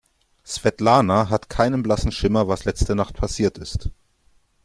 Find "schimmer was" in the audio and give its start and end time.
2.11-2.65